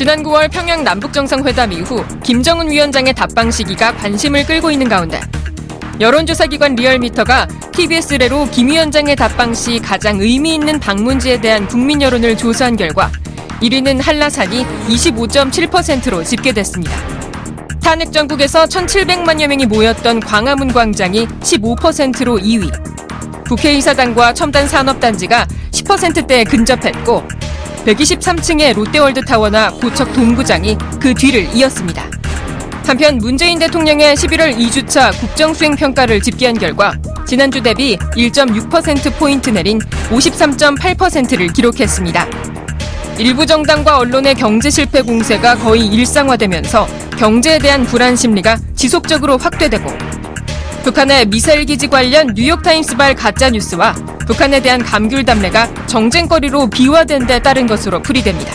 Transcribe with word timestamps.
지난 0.00 0.22
9월 0.22 0.50
평양 0.50 0.82
남북정상회담 0.82 1.72
이후 1.72 2.02
김정은 2.22 2.70
위원장의 2.70 3.12
답방 3.12 3.50
시기가 3.50 3.94
관심을 3.96 4.46
끌고 4.46 4.70
있는 4.70 4.88
가운데 4.88 5.20
여론조사 6.00 6.46
기관 6.46 6.74
리얼미터가 6.74 7.46
TBS 7.70 8.14
의뢰로 8.14 8.48
김 8.50 8.68
위원장의 8.68 9.14
답방 9.14 9.52
시 9.52 9.78
가장 9.78 10.18
의미 10.18 10.54
있는 10.54 10.80
방문지에 10.80 11.42
대한 11.42 11.68
국민 11.68 12.00
여론을 12.00 12.38
조사한 12.38 12.76
결과 12.76 13.12
1위는 13.60 14.00
한라산이 14.00 14.64
25.7%로 14.88 16.24
집계됐습니다. 16.24 16.96
탄핵 17.82 18.10
전국에서 18.10 18.64
1,700만여 18.64 19.48
명이 19.48 19.66
모였던 19.66 20.20
광화문 20.20 20.72
광장이 20.72 21.26
15%로 21.26 22.38
2위. 22.38 22.72
국회의사당과 23.46 24.32
첨단 24.32 24.66
산업단지가 24.66 25.46
10%대에 25.72 26.44
근접했고 26.44 27.39
123층의 27.86 28.74
롯데월드 28.74 29.22
타워나 29.22 29.70
고척 29.70 30.12
동구장이 30.12 30.76
그 31.00 31.14
뒤를 31.14 31.48
이었습니다. 31.54 32.04
한편 32.86 33.18
문재인 33.18 33.58
대통령의 33.58 34.16
11월 34.16 34.56
2주차 34.56 35.18
국정수행평가를 35.20 36.20
집계한 36.20 36.58
결과 36.58 36.92
지난주 37.26 37.62
대비 37.62 37.96
1.6%포인트 37.96 39.50
내린 39.50 39.78
53.8%를 40.08 41.48
기록했습니다. 41.52 42.26
일부 43.18 43.46
정당과 43.46 43.98
언론의 43.98 44.34
경제 44.34 44.70
실패 44.70 45.02
공세가 45.02 45.54
거의 45.56 45.86
일상화되면서 45.86 46.88
경제에 47.18 47.58
대한 47.58 47.84
불안 47.84 48.16
심리가 48.16 48.58
지속적으로 48.74 49.36
확대되고 49.36 50.09
북한의 50.82 51.26
미사일 51.26 51.66
기지 51.66 51.88
관련 51.88 52.28
뉴욕타임스발 52.34 53.14
가짜 53.14 53.50
뉴스와 53.50 53.92
북한에 54.26 54.60
대한 54.60 54.82
감귤 54.82 55.24
담례가 55.24 55.68
정쟁거리로 55.86 56.70
비화된 56.70 57.26
데 57.26 57.40
따른 57.40 57.66
것으로 57.66 58.00
풀이됩니다. 58.00 58.52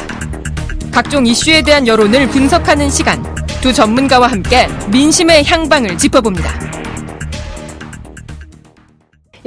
각종 0.92 1.28
이슈에 1.28 1.62
대한 1.62 1.86
여론을 1.86 2.30
분석하는 2.30 2.90
시간, 2.90 3.22
두 3.62 3.72
전문가와 3.72 4.28
함께 4.28 4.68
민심의 4.88 5.46
향방을 5.46 5.98
짚어봅니다. 5.98 6.85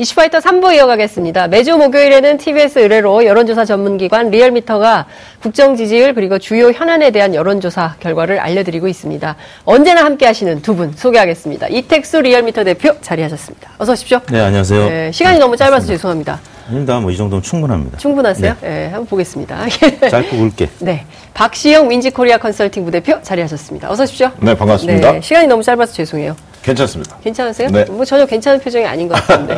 이슈파이터 0.03 0.39
3부 0.39 0.73
이어가겠습니다. 0.77 1.49
매주 1.49 1.77
목요일에는 1.77 2.39
TBS 2.39 2.79
의뢰로 2.79 3.25
여론조사 3.25 3.65
전문기관 3.65 4.31
리얼미터가 4.31 5.07
국정 5.43 5.75
지지율 5.75 6.15
그리고 6.15 6.39
주요 6.39 6.71
현안에 6.71 7.11
대한 7.11 7.35
여론조사 7.35 7.97
결과를 7.99 8.39
알려드리고 8.39 8.87
있습니다. 8.87 9.35
언제나 9.65 10.05
함께 10.05 10.25
하시는 10.27 10.63
두 10.63 10.77
분 10.79 10.93
소개하겠습니다. 10.95 11.67
이택수 11.67 12.21
리얼미터 12.21 12.63
대표 12.63 12.93
자리하셨습니다. 13.01 13.73
어서 13.79 13.91
오십시오. 13.95 14.21
네, 14.31 14.39
안녕하세요. 14.39 14.89
네, 14.89 15.11
시간이 15.11 15.41
너무 15.41 15.57
짧아서 15.57 15.89
죄송합니다. 15.89 16.39
아닙니다. 16.69 17.01
뭐 17.01 17.11
이 17.11 17.17
정도면 17.17 17.43
충분합니다. 17.43 17.99
충분하세요? 17.99 18.55
네, 18.61 18.69
네 18.69 18.85
한번 18.85 19.07
보겠습니다. 19.07 19.67
짧고 20.09 20.37
굵게. 20.37 20.69
네. 20.79 21.07
박시영 21.35 21.91
윈지코리아 21.91 22.39
컨설팅 22.39 22.85
부대표 22.85 23.21
자리하셨습니다. 23.21 23.91
어서 23.91 24.05
오십시오. 24.05 24.31
네, 24.39 24.55
반갑습니다. 24.55 25.11
네, 25.12 25.21
시간이 25.21 25.49
너무 25.49 25.65
짧아서 25.65 25.93
죄송해요. 25.93 26.37
괜찮습니다. 26.69 27.17
괜찮으세요? 27.23 27.71
네. 27.71 27.85
뭐 27.85 28.05
전혀 28.05 28.27
괜찮은 28.27 28.61
표정이 28.61 28.85
아닌 28.87 29.09
것 29.09 29.15
같은데. 29.15 29.57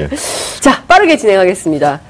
예. 0.00 0.08
자, 0.60 0.82
빠르게 0.88 1.16
진행하겠습니다. 1.16 2.00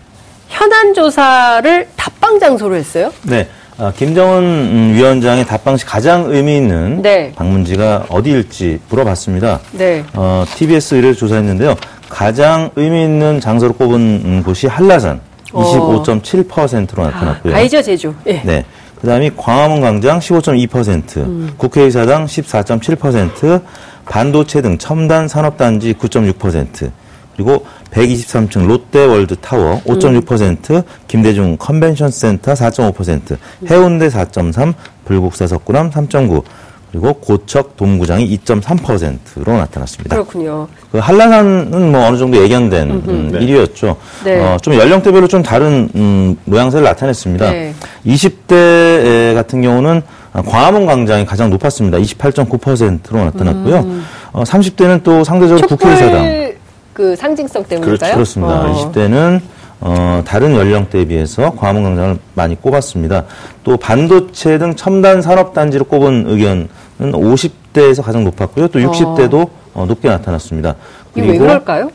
현안 0.49 0.95
조사를 0.95 1.89
답방 1.97 2.39
장소로 2.39 2.77
했어요? 2.77 3.13
네. 3.23 3.49
아, 3.79 3.93
김정은 3.97 4.43
음, 4.43 4.93
위원장의 4.95 5.47
답방시 5.47 5.87
가장 5.87 6.27
의미 6.29 6.57
있는 6.57 7.01
네. 7.01 7.33
방문지가 7.35 8.07
어디일지 8.11 8.79
물어봤습니다. 8.91 9.61
네. 9.73 10.05
어, 10.15 10.45
TBS 10.55 10.97
의뢰로 10.97 11.17
조사했는데요. 11.17 11.77
가장 12.09 12.71
의미 12.77 13.03
있는 13.05 13.41
장소로 13.41 13.73
꼽은 13.75 13.95
음, 14.25 14.43
곳이 14.45 14.67
한라산 14.67 15.21
25.7%로 15.53 17.05
나타났고요. 17.05 17.55
아, 17.55 17.59
알죠, 17.59 17.81
제주. 17.83 18.15
예. 18.27 18.43
네. 18.45 18.65
그 19.01 19.07
다음에 19.07 19.31
광화문 19.37 19.81
광장 19.81 20.19
15.2%, 20.19 21.17
음. 21.19 21.51
국회의사당 21.57 22.27
14.7%, 22.27 23.63
반도체 24.05 24.61
등 24.61 24.77
첨단 24.79 25.27
산업단지 25.27 25.95
9.6%, 25.95 26.91
그리고 27.35 27.65
123층 27.93 28.67
롯데월드 28.67 29.37
타워 29.37 29.81
5.6%, 29.85 30.71
음. 30.71 30.83
김대중 31.09 31.57
컨벤션 31.59 32.11
센터 32.11 32.53
4.5%, 32.53 33.39
해운대 33.71 34.09
4.3, 34.09 34.75
불국사 35.07 35.47
석굴암 35.47 35.91
3.9, 35.91 36.43
그리고 36.91 37.13
고척 37.15 37.77
동구장이 37.77 38.37
2.3%로 38.39 39.57
나타났습니다. 39.57 40.17
그렇군요. 40.17 40.67
그 40.91 40.99
한라산은 40.99 41.93
뭐 41.93 42.07
어느 42.07 42.19
정도 42.19 42.43
예견된 42.43 42.91
음, 42.91 43.31
네. 43.33 43.39
1위였죠. 43.39 43.97
네. 44.25 44.41
어, 44.41 44.57
좀 44.61 44.75
연령대별로 44.75 45.29
좀 45.29 45.43
다른 45.43 45.89
음, 45.95 46.37
모양새를 46.45 46.85
나타냈습니다. 46.85 47.51
네. 47.51 47.75
20대 48.07 49.35
같은 49.35 49.63
경우는 49.63 50.03
광화문 50.33 50.87
광장이 50.87 51.27
가장 51.27 51.51
높았습니다. 51.51 51.99
28.9%로 51.99 53.25
나타났고요. 53.25 53.77
음. 53.81 54.05
어, 54.33 54.43
30대는 54.45 55.03
또 55.03 55.25
상대적으로 55.25 55.67
국회의사당. 55.67 56.53
그 56.93 57.17
상징성 57.17 57.65
때문일까요? 57.65 57.97
그렇죠. 57.99 58.15
그렇습니다. 58.15 58.61
어. 58.61 58.93
20대는 58.93 59.41
어, 59.81 60.23
다른 60.27 60.55
연령대에 60.55 61.07
비해서 61.07 61.51
광화문 61.57 61.83
광장을 61.85 62.19
많이 62.35 62.55
꼽았습니다. 62.61 63.25
또 63.65 63.77
반도체 63.77 64.59
등 64.59 64.77
첨단 64.77 65.23
산업 65.23 65.55
단지를 65.55 65.87
꼽은 65.87 66.25
의견은 66.29 66.69
50대에서 67.01 68.03
가장 68.03 68.25
높았고요. 68.25 68.69
또 68.69 68.79
60대도 68.79 69.35
어. 69.35 69.51
어, 69.73 69.87
높게 69.87 70.09
나타났습니다. 70.09 70.75
그리고 71.15 71.33
왜 71.33 71.39
그럴까요? 71.39 71.91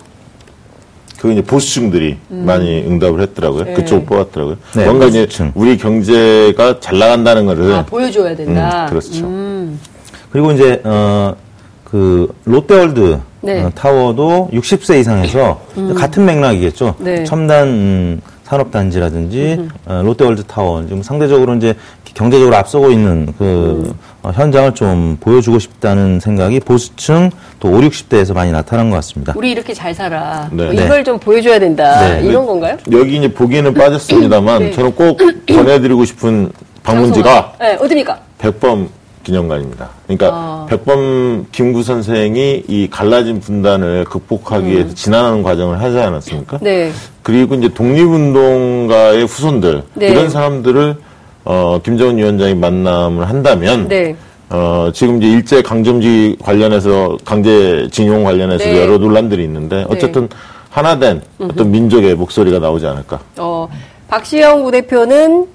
그 1.26 1.32
이제 1.32 1.42
보수층들이 1.42 2.18
음. 2.30 2.44
많이 2.46 2.86
응답을 2.88 3.20
했더라고요. 3.22 3.64
네. 3.64 3.74
그쪽을 3.74 4.06
뽑았더라고요. 4.06 4.58
네, 4.76 4.86
뭔가 4.86 5.08
보수층. 5.08 5.48
이제 5.48 5.52
우리 5.56 5.76
경제가 5.76 6.80
잘 6.80 7.00
나간다는 7.00 7.48
거를 7.48 7.74
아, 7.74 7.84
보여줘야 7.84 8.36
된다. 8.36 8.86
음, 8.86 8.90
그렇죠. 8.90 9.26
음. 9.26 9.80
그리고 10.32 10.52
이제 10.52 10.80
어, 10.84 11.36
그 11.84 12.32
롯데월드 12.44 13.20
네. 13.42 13.64
어, 13.64 13.72
타워도 13.74 14.52
60세 14.54 15.00
이상에서 15.00 15.62
음. 15.78 15.96
같은 15.96 16.26
맥락이겠죠. 16.26 16.94
네. 17.00 17.24
첨단 17.24 17.68
음, 17.70 18.22
산업단지라든지 18.46 19.56
음. 19.60 19.70
어, 19.86 20.02
롯데월드 20.04 20.44
타워 20.44 20.86
좀 20.88 21.02
상대적으로 21.02 21.56
이제 21.56 21.74
경제적으로 22.14 22.56
앞서고 22.56 22.92
있는 22.92 23.34
그 23.38 23.84
음. 23.86 23.94
어, 24.22 24.32
현장을 24.32 24.74
좀 24.74 25.18
보여주고 25.20 25.60
싶다는 25.60 26.20
생각이 26.20 26.60
보수층 26.62 27.32
또 27.60 27.70
5, 27.70 27.80
60대에서 27.82 28.34
많이 28.34 28.52
나타난 28.52 28.90
것 28.90 28.96
같습니다. 28.98 29.34
우리 29.36 29.52
이렇게 29.52 29.74
잘 29.74 29.94
살아. 29.94 30.48
네. 30.52 30.64
뭐 30.66 30.74
이걸 30.74 31.04
좀 31.04 31.20
보여줘야 31.20 31.60
된다. 31.60 32.00
네. 32.08 32.22
이런 32.26 32.46
건가요? 32.46 32.78
여기 32.92 33.18
이제 33.18 33.32
보기에는 33.34 33.74
빠졌습니다만 33.74 34.60
네. 34.60 34.72
저는 34.72 34.96
꼭 34.96 35.20
전해드리고 35.48 36.06
싶은 36.06 36.52
방문지가 36.84 37.54
네, 37.60 37.78
어디입니까? 37.82 38.20
백범 38.38 38.90
기념관입니다. 39.26 39.90
그러니까 40.06 40.30
아. 40.32 40.66
백범 40.70 41.48
김구 41.52 41.84
선생이 41.84 42.64
이 42.68 42.88
갈라진 42.90 43.42
분단을 43.42 44.06
극복하기 44.06 44.68
위해 44.68 44.84
음. 44.84 44.96
지난하는 44.96 45.44
과정을 45.44 45.82
하지 45.82 46.00
않았습니까? 46.00 46.60
네. 46.62 46.92
그리고 47.24 47.56
이제 47.56 47.68
독립운동가의 47.74 49.26
후손들 49.26 49.84
네. 49.96 50.08
이런 50.08 50.30
사람들을 50.30 50.96
어, 51.44 51.80
김정은 51.84 52.18
위원장이 52.18 52.56
만남을 52.56 53.28
한다면 53.28 53.88
네. 53.88 54.16
어, 54.50 54.90
지금 54.94 55.18
이제 55.18 55.28
일제 55.32 55.62
강점기 55.62 56.38
관련해서 56.42 57.18
강제 57.26 57.88
징용 57.92 58.24
관련해서 58.24 58.64
네. 58.64 58.82
여러 58.82 58.98
논란들이 58.98 59.44
있는데 59.44 59.78
네. 59.78 59.86
어쨌든 59.90 60.30
하나된 60.70 61.22
어떤 61.40 61.72
민족의 61.72 62.16
목소리가 62.16 62.60
나오지 62.60 62.86
않을까. 62.86 63.20
어, 63.38 63.68
박시영 64.08 64.64
부대표는 64.64 65.48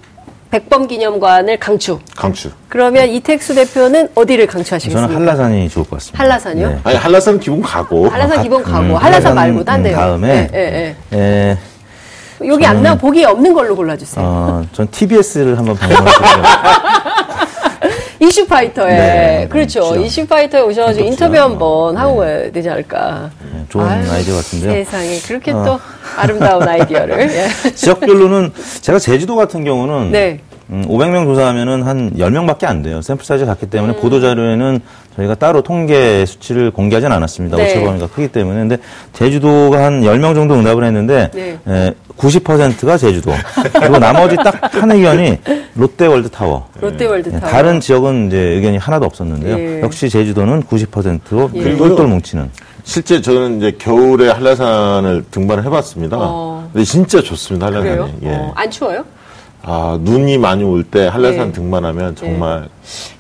백범 0.51 0.89
기념관을 0.89 1.59
강추. 1.59 2.01
강추. 2.17 2.51
그러면 2.69 3.09
이택수 3.09 3.55
대표는 3.55 4.09
어디를 4.17 4.47
강추하시겠습니까? 4.49 5.07
저는 5.07 5.15
한라산이 5.15 5.69
좋을 5.69 5.85
것 5.85 5.97
같습니다. 5.99 6.23
한라산이요? 6.25 6.69
네. 6.69 6.79
아니 6.83 6.97
한라산 6.97 7.39
기본 7.39 7.63
가고. 7.63 8.09
한라산 8.09 8.43
기본 8.43 8.63
가고. 8.65 8.79
음, 8.85 8.95
한라산 8.97 9.35
말고 9.35 9.65
딴 9.65 9.83
데요. 9.83 9.97
다음에 9.97 10.49
네, 10.51 10.71
네, 10.71 10.97
네. 11.11 11.59
여기 12.47 12.67
안 12.67 12.83
나와 12.83 12.97
보기 12.97 13.25
없는 13.25 13.53
걸로 13.55 13.77
골라주세요. 13.77 14.25
어, 14.25 14.65
전 14.73 14.89
TBS를 14.91 15.57
한번 15.57 15.77
방문해보고 15.77 16.11
이슈파이터에 18.21 18.89
네, 18.93 19.47
그렇죠. 19.49 19.81
그렇죠. 19.81 20.01
이슈파이터에 20.03 20.61
오셔가지고 20.61 21.07
인터뷰 21.07 21.39
한번 21.39 21.95
네. 21.95 22.01
하고 22.01 22.17
가야 22.19 22.51
되지 22.53 22.69
않을까. 22.69 23.31
네, 23.53 23.65
좋은 23.71 23.87
아유, 23.87 24.11
아이디어 24.11 24.37
같은데요. 24.37 24.73
세상에 24.73 25.19
그렇게 25.21 25.53
어. 25.53 25.65
또 25.65 25.81
아름다운 26.17 26.69
아이디어를. 26.69 27.31
예. 27.31 27.49
지역별로는 27.75 28.53
제가 28.83 28.99
제주도 28.99 29.37
같은 29.37 29.65
경우는 29.65 30.13
네. 30.13 30.41
음, 30.69 30.85
500명 30.87 31.25
조사하면은 31.25 31.83
한 31.83 32.13
10명밖에 32.15 32.65
안 32.65 32.83
돼요. 32.83 33.01
샘플 33.03 33.25
사이즈가 33.25 33.53
작기 33.55 33.71
때문에 33.71 33.95
음. 33.95 34.01
보도 34.01 34.21
자료에는 34.21 34.81
저희가 35.21 35.35
따로 35.35 35.63
통계 35.63 36.25
수치를 36.25 36.71
공개하진 36.71 37.13
않았습니다. 37.13 37.57
네. 37.57 37.71
오차 37.71 37.81
범위가 37.85 38.09
크기 38.09 38.29
때문에. 38.29 38.59
근데 38.61 38.79
제주도가 39.13 39.85
한 39.85 40.03
10명 40.03 40.35
정도 40.35 40.55
응답을 40.55 40.85
했는데 40.85 41.31
네. 41.35 41.59
에, 41.69 41.95
90%가 42.17 42.97
제주도. 42.99 43.33
그리고 43.79 43.99
나머지 43.99 44.37
딱 44.37 44.61
한 44.81 44.91
의견이 44.93 45.39
롯데월드 45.75 46.31
타워. 46.31 46.67
롯데월드 46.81 47.31
타워. 47.31 47.43
예, 47.45 47.51
다른 47.51 47.81
지역은 47.81 48.29
이제 48.29 48.39
의견이 48.39 48.79
하나도 48.79 49.05
없었는데요. 49.05 49.59
예. 49.59 49.81
역시 49.83 50.09
제주도는 50.09 50.63
90%로 50.63 51.51
예. 51.55 51.77
똘똘 51.77 52.07
뭉치는. 52.07 52.51
실제 52.85 53.21
저는 53.21 53.59
이제 53.59 53.73
겨울에 53.79 54.31
한라산을 54.31 55.25
등반을 55.31 55.65
해봤습니다. 55.65 56.17
어. 56.19 56.69
근데 56.73 56.85
진짜 56.85 57.21
좋습니다, 57.21 57.67
한라산이. 57.67 58.13
예. 58.23 58.29
어, 58.31 58.53
안 58.55 58.71
추워요? 58.71 59.05
아, 59.63 59.99
눈이 60.01 60.39
많이 60.39 60.65
올 60.65 60.83
때 60.85 61.07
한라산 61.07 61.49
네. 61.49 61.53
등반하면 61.53 62.17
정말 62.17 62.69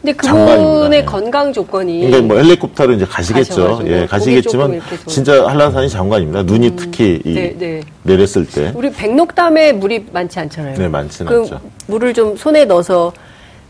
근데 0.01 0.17
장관입니다. 0.17 0.57
그분의 0.57 1.01
네. 1.01 1.05
건강 1.05 1.53
조건이 1.53 2.01
그러니까 2.07 2.23
뭐 2.35 2.37
헬리콥터로 2.43 2.95
이제 2.95 3.05
가시겠죠. 3.05 3.55
가셔가지고 3.55 3.91
예, 3.91 4.07
가시겠지만 4.07 4.81
진짜 5.07 5.47
한라산이 5.47 5.89
장관입니다. 5.91 6.43
눈이 6.45 6.75
특히 6.77 7.21
이 7.25 7.35
네, 7.35 7.55
네. 7.59 7.81
내렸을 8.03 8.47
때 8.47 8.73
우리 8.75 8.91
백록담에 8.91 9.73
물이 9.73 10.07
많지 10.13 10.41
않잖아요. 10.41 10.77
네, 10.77 10.89
많지는 10.89 11.31
그 11.31 11.39
않죠. 11.43 11.61
물을 11.87 12.15
좀 12.15 12.35
손에 12.37 12.65
넣어서 12.65 13.13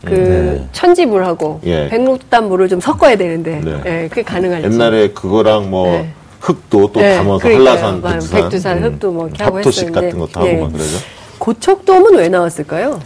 그 0.05 0.09
네. 0.13 0.67
천지물하고 0.71 1.59
예. 1.65 1.89
백록담 1.89 2.47
물을 2.47 2.69
좀 2.69 2.79
섞어야 2.79 3.15
되는데 3.17 3.59
네. 3.63 3.81
예, 3.85 4.07
그게 4.07 4.23
가능할지. 4.23 4.65
옛날에 4.67 5.09
그거랑 5.09 5.69
뭐 5.69 5.87
네. 5.87 6.09
흑도 6.39 6.91
또 6.93 6.99
네, 7.01 7.17
담아서. 7.17 7.47
한라산, 7.47 8.01
막 8.01 8.11
백두산, 8.13 8.41
백두산, 8.41 8.83
흑도 8.83 9.11
뭐 9.11 9.27
이렇게 9.27 9.43
하고 9.43 9.59
했었는데. 9.59 9.91
같은 10.01 10.19
것도 10.19 10.39
하고 10.39 10.47
예. 10.49 10.53
막 10.55 10.71
그러죠. 10.73 10.97
고척돔은 11.41 12.15
왜 12.17 12.29
나왔을까요? 12.29 12.99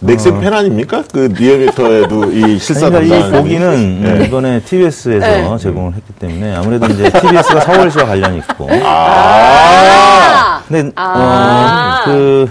넥센 0.00 0.40
팬 0.40 0.54
아닙니까? 0.54 1.02
그 1.12 1.28
리얼미터에도 1.36 2.30
이 2.30 2.58
실사 2.58 2.88
그러니까 2.88 3.16
이 3.16 3.20
담당 3.20 3.42
보기는 3.42 3.68
음, 3.68 4.18
네. 4.18 4.24
이번에 4.24 4.60
TBS에서 4.60 5.26
네. 5.26 5.58
제공을 5.58 5.94
했기 5.94 6.12
때문에 6.14 6.54
아무래도 6.54 6.86
이제 6.86 7.10
TBS가 7.10 7.60
서울시와 7.60 8.06
관련이 8.06 8.38
있고. 8.38 8.68
아, 8.84 10.62
근데 10.68 10.92
아. 10.94 12.04
어, 12.06 12.10
그 12.10 12.50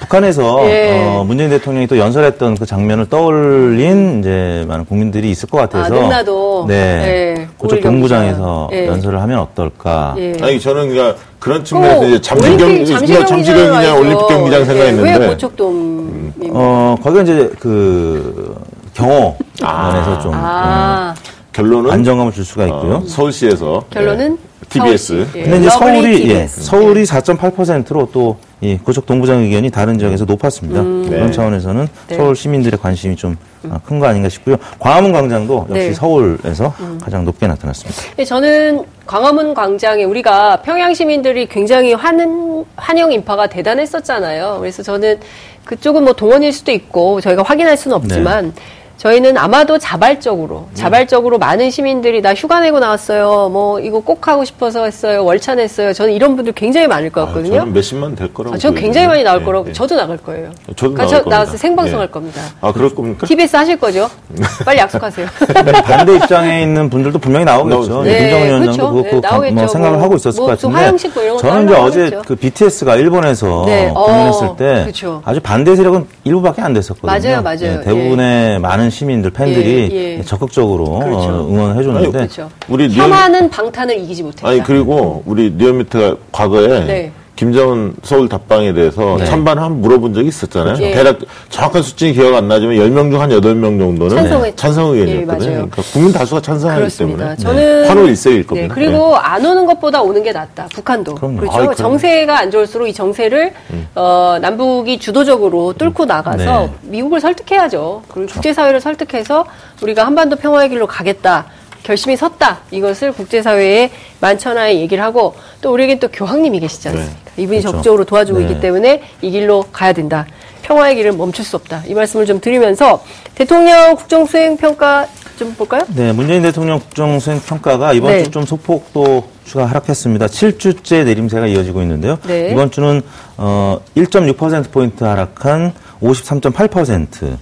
북한에서 0.00 0.68
예. 0.68 1.06
어, 1.06 1.24
문재인 1.24 1.50
대통령이 1.50 1.86
또 1.86 1.96
연설했던 1.96 2.56
그 2.56 2.66
장면을 2.66 3.08
떠올린 3.08 4.20
이제 4.20 4.64
많은 4.68 4.84
국민들이 4.84 5.30
있을 5.30 5.48
것 5.48 5.58
같아서 5.58 5.96
아, 5.96 6.00
능라도. 6.00 6.66
네 6.68 6.74
예, 6.74 7.47
고척 7.58 7.74
오일 7.76 7.82
동구장에서. 7.82 8.70
예. 8.72 8.86
연설을 8.86 9.20
하면 9.20 9.38
어떨까? 9.40 10.14
예. 10.18 10.32
아니 10.40 10.60
저는 10.60 10.88
그러니까 10.90 11.18
그런 11.38 11.64
측면에서 11.64 12.00
어, 12.00 12.04
이제 12.06 12.20
잠실 12.20 12.56
경기, 12.56 12.86
잠실 12.86 13.26
잠실 13.26 13.54
경기장. 13.54 13.98
올림픽 13.98 14.26
경기장 14.28 14.60
예, 14.60 14.64
생각했는데 14.64 15.16
왜 15.18 15.26
고척돔입니까? 15.28 16.52
어 16.54 16.96
거기가 17.02 17.22
이제 17.22 17.50
그 17.58 18.54
경호 18.94 19.36
면에서 19.60 20.20
좀 20.20 20.32
아, 20.34 21.14
결론은 21.58 21.90
안정감을 21.90 22.32
줄 22.32 22.44
수가 22.44 22.66
있고요. 22.66 22.94
어, 22.96 23.02
서울시에서 23.04 23.84
결론은 23.90 24.38
네, 24.60 24.68
TBS 24.68 25.06
서울시. 25.06 25.38
예. 25.38 25.42
근데 25.42 25.58
이제 25.58 25.70
서울이 25.70 26.30
예. 26.30 26.46
서울이 26.46 27.02
4.8%로 27.02 28.08
또이 28.12 28.78
고척 28.78 29.06
동부장 29.06 29.40
의견이 29.40 29.68
다른 29.70 29.98
지역에서 29.98 30.24
높았습니다. 30.24 30.82
네. 30.82 31.08
그런 31.08 31.32
차원에서는 31.32 31.88
네. 32.06 32.16
서울 32.16 32.36
시민들의 32.36 32.78
관심이 32.78 33.16
좀 33.16 33.36
큰거 33.84 34.06
아닌가 34.06 34.28
싶고요. 34.28 34.56
광화문 34.78 35.10
광장도 35.10 35.66
역시 35.70 35.88
네. 35.88 35.92
서울에서 35.94 36.72
가장 37.02 37.24
높게 37.24 37.48
나타났습니다. 37.48 38.02
예, 38.20 38.24
저는 38.24 38.84
광화문 39.04 39.52
광장에 39.52 40.04
우리가 40.04 40.62
평양 40.62 40.94
시민들이 40.94 41.48
굉장히 41.48 41.92
환, 41.92 42.64
환영 42.76 43.10
인파가 43.10 43.48
대단했었잖아요. 43.48 44.58
그래서 44.60 44.84
저는 44.84 45.18
그쪽은 45.64 46.04
뭐 46.04 46.12
동원일 46.12 46.52
수도 46.52 46.70
있고 46.70 47.20
저희가 47.20 47.42
확인할 47.42 47.76
수는 47.76 47.96
없지만 47.96 48.54
저희는 48.98 49.38
아마도 49.38 49.78
자발적으로 49.78 50.68
자발적으로 50.74 51.38
많은 51.38 51.70
시민들이 51.70 52.20
나 52.20 52.34
휴가 52.34 52.58
내고 52.58 52.80
나왔어요. 52.80 53.48
뭐 53.48 53.78
이거 53.78 54.00
꼭 54.00 54.26
하고 54.26 54.44
싶어서 54.44 54.84
했어요. 54.84 55.24
월차 55.24 55.54
냈어요. 55.54 55.92
저는 55.92 56.12
이런 56.12 56.34
분들 56.34 56.52
굉장히 56.52 56.88
많을 56.88 57.10
것 57.10 57.22
아, 57.22 57.26
같거든요. 57.26 57.58
저는 57.58 57.72
몇십만 57.72 58.16
될 58.16 58.34
거라고. 58.34 58.56
아, 58.56 58.58
저 58.58 58.70
보여요. 58.70 58.80
굉장히 58.80 59.06
많이 59.06 59.22
나올 59.22 59.40
예, 59.40 59.44
거라고 59.44 59.68
예. 59.68 59.72
저도 59.72 59.94
나갈 59.94 60.16
거예요. 60.16 60.50
저도 60.74 60.94
그러니까 60.94 61.04
나갈 61.04 61.22
저. 61.22 61.30
나와서 61.30 61.56
생방송 61.56 61.94
예. 61.94 61.98
할 62.00 62.10
겁니다. 62.10 62.42
아 62.60 62.72
그럴 62.72 62.92
겁니까? 62.92 63.24
TBS 63.24 63.54
하실 63.54 63.78
거죠? 63.78 64.10
빨리 64.66 64.78
약속하세요. 64.78 65.28
반대 65.86 66.16
입장에 66.16 66.62
있는 66.62 66.90
분들도 66.90 67.20
분명히 67.20 67.44
나오겠죠. 67.44 68.02
네, 68.02 68.10
네, 68.10 68.18
김정은 68.18 68.46
위원장도 68.48 68.92
그렇죠. 68.94 69.20
네, 69.20 69.28
나오겠죠. 69.28 69.54
뭐 69.54 69.68
생각을 69.68 69.96
뭐, 69.96 70.04
하고 70.04 70.16
있었을 70.16 70.40
뭐것또 70.40 70.70
같은데 70.70 71.28
뭐 71.28 71.36
저는 71.38 71.64
이제 71.66 71.74
어제 71.76 72.00
하겠죠. 72.06 72.22
그 72.26 72.34
BTS가 72.34 72.96
일본에서 72.96 73.62
네, 73.66 73.92
어, 73.94 74.04
공연했을 74.06 74.48
때 74.56 74.82
그렇죠. 74.82 75.22
아주 75.24 75.38
반대 75.40 75.76
세력은 75.76 76.04
일부밖에 76.24 76.62
안 76.62 76.72
됐었거든요. 76.72 77.06
맞아요, 77.06 77.42
맞아요. 77.42 77.80
대부분의 77.82 78.58
많은 78.58 78.87
시민들 78.90 79.30
팬들이 79.30 79.88
예, 79.92 80.18
예. 80.18 80.22
적극적으로 80.22 80.98
그렇죠. 80.98 81.28
어, 81.28 81.48
응원을 81.48 81.78
해줬는데 81.78 82.10
그렇죠. 82.10 82.50
우리 82.68 82.88
혐한은 82.88 83.50
방탄을 83.50 83.98
이기지 83.98 84.22
못했다. 84.22 84.48
아니 84.48 84.62
그리고 84.62 85.22
우리 85.26 85.50
리얼미터가 85.50 86.16
과거에 86.32 86.84
네. 86.86 87.12
김정은 87.38 87.94
서울 88.02 88.28
답방에 88.28 88.72
대해서 88.72 89.14
네. 89.16 89.24
찬반 89.24 89.60
한 89.60 89.80
물어본 89.80 90.12
적이 90.12 90.26
있었잖아요. 90.26 90.76
예. 90.80 90.90
대략 90.90 91.20
정확한 91.50 91.82
수치는 91.82 92.12
기억 92.14 92.34
안 92.34 92.48
나지만 92.48 92.74
10명 92.74 93.12
중한 93.12 93.30
8명 93.30 93.78
정도는 93.78 94.16
찬성했죠. 94.16 94.56
찬성 94.56 94.96
예, 94.96 95.02
의견이었거든요. 95.02 95.38
맞아요. 95.38 95.68
그러니까 95.70 95.82
국민 95.92 96.12
다수가 96.12 96.40
찬성하기 96.40 96.80
그렇습니다. 96.80 97.36
때문에 97.36 97.36
저는 97.36 97.88
8월 97.88 98.12
1세일 98.12 98.36
네, 98.38 98.42
겁니다. 98.42 98.74
그리고 98.74 99.14
안 99.14 99.46
오는 99.46 99.66
것보다 99.66 100.02
오는 100.02 100.20
게 100.24 100.32
낫다. 100.32 100.66
북한도 100.74 101.14
그럼요. 101.14 101.36
그렇죠. 101.38 101.70
아이. 101.70 101.76
정세가 101.76 102.40
안 102.40 102.50
좋을수록 102.50 102.88
이 102.88 102.92
정세를 102.92 103.52
어, 103.94 104.38
남북이 104.42 104.98
주도적으로 104.98 105.74
뚫고 105.74 106.06
나가서 106.06 106.62
네. 106.62 106.72
미국을 106.82 107.20
설득해야죠. 107.20 108.02
그리고 108.08 108.32
국제사회를 108.32 108.80
설득해서 108.80 109.46
우리가 109.80 110.04
한반도 110.04 110.34
평화의 110.34 110.70
길로 110.70 110.88
가겠다. 110.88 111.46
결심이 111.84 112.16
섰다. 112.16 112.58
이것을 112.72 113.12
국제사회에 113.12 113.90
만천하에 114.20 114.80
얘기를 114.80 115.04
하고 115.04 115.36
또 115.60 115.72
우리에겐 115.72 116.00
또 116.00 116.08
교황님이 116.08 116.58
계시지 116.58 116.88
않습니까? 116.88 117.27
이분이 117.38 117.60
그렇죠. 117.60 117.70
적극적으로 117.70 118.04
도와주고 118.04 118.38
네. 118.38 118.46
있기 118.46 118.60
때문에 118.60 119.02
이 119.22 119.30
길로 119.30 119.64
가야 119.72 119.92
된다. 119.92 120.26
평화의 120.62 120.96
길을 120.96 121.12
멈출 121.12 121.44
수 121.44 121.56
없다. 121.56 121.82
이 121.86 121.94
말씀을 121.94 122.26
좀 122.26 122.40
드리면서 122.40 123.02
대통령 123.34 123.96
국정 123.96 124.26
수행 124.26 124.56
평가 124.56 125.06
좀 125.38 125.54
볼까요? 125.54 125.82
네, 125.94 126.12
문재인 126.12 126.42
대통령 126.42 126.80
국정 126.80 127.18
수행 127.20 127.40
평가가 127.40 127.92
이번 127.92 128.10
네. 128.10 128.24
주좀 128.24 128.44
소폭도 128.44 129.24
추가 129.44 129.66
하락했습니다. 129.66 130.26
7주째 130.26 131.04
내림세가 131.04 131.46
이어지고 131.46 131.80
있는데요. 131.82 132.18
네. 132.26 132.50
이번 132.50 132.70
주는 132.70 133.00
어 133.36 133.78
1.6%포인트 133.96 135.04
하락한 135.04 135.72
53.8%. 136.02 137.36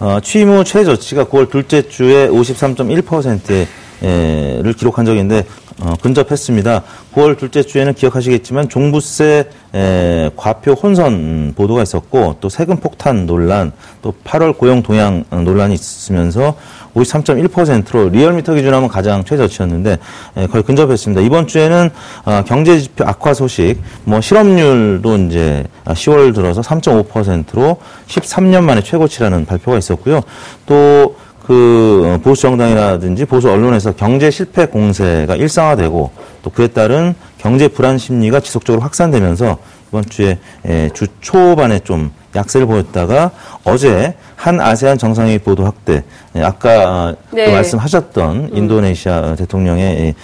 어, 0.00 0.18
취임 0.22 0.50
후 0.50 0.64
최저치가 0.64 1.26
9월 1.26 1.50
둘째 1.50 1.88
주에 1.88 2.28
53.1%를 2.28 4.72
기록한 4.74 5.04
있는데 5.12 5.44
어, 5.84 5.96
근접했습니다. 6.00 6.82
9월 7.12 7.36
둘째 7.36 7.62
주에는 7.62 7.94
기억하시겠지만 7.94 8.68
종부세 8.68 9.48
에, 9.74 10.30
과표 10.36 10.72
혼선 10.72 11.12
음, 11.12 11.52
보도가 11.56 11.82
있었고 11.82 12.36
또 12.40 12.48
세금 12.48 12.76
폭탄 12.76 13.26
논란 13.26 13.72
또 14.00 14.14
8월 14.24 14.56
고용 14.56 14.82
동향 14.82 15.24
어, 15.30 15.36
논란이 15.40 15.74
있으면서 15.74 16.56
53.1%로 16.94 18.10
리얼미터 18.10 18.54
기준하면 18.54 18.88
가장 18.88 19.24
최저치였는데 19.24 19.98
에, 20.36 20.46
거의 20.46 20.62
근접했습니다. 20.62 21.20
이번 21.22 21.48
주에는 21.48 21.90
어, 22.26 22.44
경제 22.46 22.78
지표 22.78 23.04
악화 23.04 23.34
소식, 23.34 23.82
뭐 24.04 24.20
실업률도 24.20 25.16
이제 25.16 25.64
10월 25.86 26.32
들어서 26.32 26.60
3.5%로 26.60 27.78
13년 28.06 28.62
만에 28.62 28.82
최고치라는 28.82 29.46
발표가 29.46 29.78
있었고요. 29.78 30.20
또 30.64 31.16
그 31.46 32.20
보수 32.22 32.42
정당이라든지 32.42 33.24
보수 33.24 33.50
언론에서 33.50 33.92
경제 33.92 34.30
실패 34.30 34.66
공세가 34.66 35.34
일상화되고 35.34 36.10
또 36.42 36.50
그에 36.50 36.68
따른 36.68 37.14
경제 37.38 37.68
불안 37.68 37.98
심리가 37.98 38.40
지속적으로 38.40 38.82
확산되면서 38.82 39.58
이번 39.88 40.04
주에 40.04 40.38
에, 40.64 40.88
주 40.94 41.06
초반에 41.20 41.80
좀 41.80 42.10
약세를 42.34 42.66
보였다가 42.66 43.30
어제 43.64 44.14
한 44.36 44.60
아세안 44.60 44.98
정상회의 44.98 45.38
보도 45.38 45.64
확대 45.64 46.04
에, 46.34 46.42
아까 46.42 47.14
네. 47.30 47.46
그 47.46 47.50
말씀하셨던 47.50 48.50
인도네시아 48.54 49.34
대통령의 49.34 50.14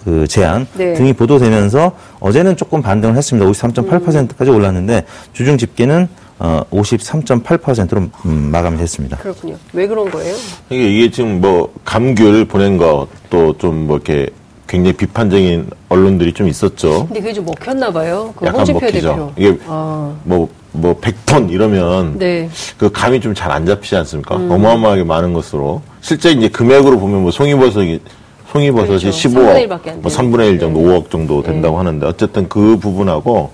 이그 0.00 0.26
제안 0.28 0.66
네. 0.74 0.94
등이 0.94 1.12
보도되면서 1.12 1.92
어제는 2.20 2.56
조금 2.56 2.80
반등을 2.80 3.16
했습니다. 3.16 3.50
53.8%까지 3.50 4.50
올랐는데 4.50 5.04
주중 5.32 5.58
집계는 5.58 6.08
어, 6.42 6.62
53.8%로 6.70 8.08
음, 8.24 8.48
마감이 8.50 8.78
됐습니다. 8.78 9.18
그렇군요. 9.18 9.56
왜 9.74 9.86
그런 9.86 10.10
거예요? 10.10 10.34
이게, 10.70 10.96
이게 10.96 11.10
지금 11.10 11.40
뭐 11.40 11.70
감귤 11.84 12.46
보낸 12.46 12.78
것도 12.78 13.58
좀뭐 13.58 13.96
이렇게 13.96 14.30
굉장히 14.66 14.96
비판적인 14.96 15.68
언론들이 15.90 16.32
좀 16.32 16.48
있었죠. 16.48 17.06
근데 17.06 17.20
그게 17.20 17.32
좀 17.34 17.44
먹혔나 17.44 17.92
봐요. 17.92 18.32
그 18.36 18.46
약간 18.46 18.64
먹히죠. 18.72 18.90
대표. 19.08 19.32
이게 19.36 19.58
아, 19.66 20.14
뭐, 20.24 20.48
뭐 20.72 20.98
100톤 20.98 21.50
이러면 21.50 22.18
네. 22.18 22.48
그 22.78 22.90
감이 22.90 23.20
좀 23.20 23.34
잘 23.34 23.50
안 23.52 23.66
잡히지 23.66 23.96
않습니까? 23.96 24.36
어마어마하게 24.36 25.04
많은 25.04 25.34
것으로. 25.34 25.82
실제 26.00 26.30
이제 26.30 26.48
금액으로 26.48 26.98
보면 26.98 27.20
뭐 27.22 27.30
송이버섯이 27.30 28.00
송이버섯이 28.52 28.98
그렇죠. 29.00 29.10
15억, 29.10 29.34
3분의 29.34 29.68
1밖에 29.68 29.88
안뭐 29.88 30.02
되는. 30.02 30.02
3분의 30.08 30.52
1 30.52 30.58
정도, 30.58 30.80
네. 30.80 30.86
5억 30.86 31.10
정도 31.10 31.42
된다고 31.42 31.78
하는데 31.78 32.06
어쨌든 32.06 32.48
그 32.48 32.78
부분하고 32.78 33.50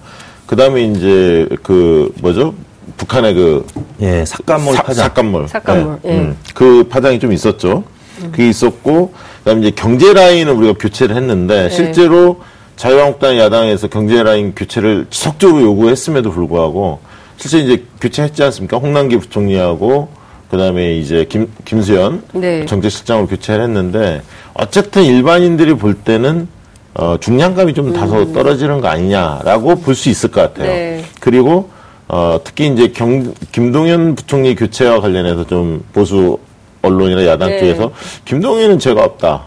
그다음에 0.46 0.82
이제 0.84 1.48
그 1.62 2.12
뭐죠? 2.20 2.54
북한의 2.96 3.34
그 3.34 3.66
예, 4.00 4.24
삭감몰 4.24 4.74
사- 4.76 4.82
파장. 4.82 5.04
삭감몰. 5.06 5.48
삭감몰, 5.48 5.98
예. 6.04 6.10
음, 6.10 6.36
그 6.54 6.86
파장이 6.88 7.18
좀 7.18 7.32
있었죠. 7.32 7.84
그게 8.20 8.48
있었고, 8.48 9.12
그다음에 9.38 9.60
이제 9.62 9.70
경제 9.72 10.12
라인을 10.12 10.52
우리가 10.52 10.74
교체를 10.78 11.16
했는데 11.16 11.64
네. 11.68 11.70
실제로 11.70 12.40
자유한국당 12.76 13.38
야당에서 13.38 13.88
경제 13.88 14.22
라인 14.22 14.54
교체를 14.54 15.06
지속적으로 15.10 15.62
요구했음에도 15.62 16.30
불구하고 16.30 17.00
실제 17.36 17.58
이제 17.58 17.84
교체했지 18.00 18.42
않습니까? 18.44 18.76
홍남기 18.78 19.16
부총리하고 19.18 20.08
그다음에 20.50 20.96
이제 20.96 21.26
김 21.28 21.50
김수현 21.64 22.22
네. 22.34 22.64
정책실장으로 22.66 23.26
교체를 23.28 23.64
했는데 23.64 24.22
어쨌든 24.54 25.02
일반인들이 25.04 25.74
볼 25.74 25.94
때는 25.94 26.48
어, 26.94 27.16
중량감이 27.20 27.74
좀 27.74 27.92
다소 27.92 28.32
떨어지는 28.32 28.80
거 28.80 28.88
아니냐라고 28.88 29.76
볼 29.80 29.94
수 29.94 30.08
있을 30.08 30.30
것 30.30 30.40
같아요. 30.42 30.70
네. 30.72 31.04
그리고 31.20 31.68
어, 32.08 32.38
특히 32.44 32.68
이제 32.68 32.88
경, 32.88 33.34
김동연 33.52 34.14
부총리 34.14 34.54
교체와 34.54 35.00
관련해서 35.00 35.46
좀 35.46 35.82
보수 35.92 36.38
언론이나 36.82 37.26
야당 37.26 37.48
네. 37.48 37.58
쪽에서 37.58 37.90
김동연은 38.24 38.78
죄가 38.78 39.02
없다. 39.02 39.42